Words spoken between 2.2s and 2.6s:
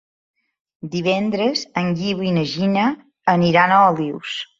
i na